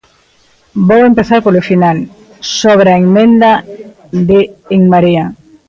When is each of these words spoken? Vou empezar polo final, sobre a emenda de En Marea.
Vou 0.87 1.01
empezar 1.05 1.39
polo 1.43 1.65
final, 1.69 1.97
sobre 2.61 2.87
a 2.91 2.99
emenda 3.05 3.51
de 4.29 4.39
En 4.75 4.81
Marea. 4.93 5.25